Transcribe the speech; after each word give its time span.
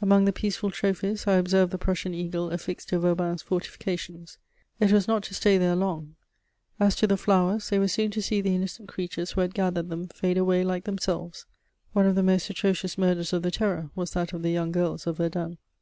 Among 0.00 0.24
the 0.24 0.32
peaceful 0.32 0.70
trophies, 0.70 1.26
I 1.26 1.34
observed 1.34 1.70
the 1.70 1.76
Prussian 1.76 2.14
Eagle 2.14 2.48
affixed 2.50 2.88
to 2.88 2.98
Vauban's 2.98 3.42
fortifications: 3.42 4.38
it 4.80 4.90
was 4.90 5.06
not 5.06 5.22
to 5.24 5.34
stay 5.34 5.58
there 5.58 5.76
long; 5.76 6.14
as 6.80 6.96
to 6.96 7.06
the 7.06 7.18
flowers, 7.18 7.68
they 7.68 7.78
were 7.78 7.86
soon 7.86 8.10
to 8.12 8.22
see 8.22 8.40
the 8.40 8.54
innocent 8.54 8.88
creatures 8.88 9.32
who 9.32 9.42
had 9.42 9.52
gathered 9.52 9.90
them 9.90 10.08
fade 10.08 10.38
away 10.38 10.64
like 10.64 10.84
themselves. 10.84 11.44
One 11.92 12.06
of 12.06 12.14
the 12.14 12.22
most 12.22 12.48
atrocious 12.48 12.96
murders 12.96 13.34
of 13.34 13.42
the 13.42 13.50
Terror 13.50 13.90
was 13.94 14.12
that 14.12 14.32
of 14.32 14.40
the 14.40 14.52
young 14.52 14.72
girls 14.72 15.06
of 15.06 15.18
Verdun. 15.18 15.58